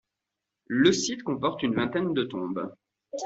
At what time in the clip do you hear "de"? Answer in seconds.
2.15-2.23